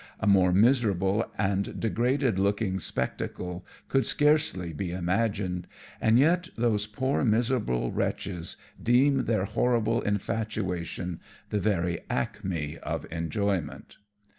A 0.19 0.25
more 0.25 0.51
miserable 0.51 1.29
and 1.37 1.79
degraded 1.79 2.39
looking 2.39 2.79
spec 2.79 3.19
tacle 3.19 3.63
could 3.87 4.03
scarcely 4.03 4.73
be 4.73 4.89
imagined, 4.89 5.67
and 6.01 6.17
yet 6.17 6.49
those 6.57 6.87
poor 6.87 7.23
miserable 7.23 7.91
wretches 7.91 8.57
deem 8.81 9.25
their 9.25 9.45
horrible 9.45 10.01
infatuation 10.01 11.19
the 11.51 11.59
very 11.59 11.99
acme 12.09 12.79
of 12.79 13.05
enjoyment. 13.11 13.97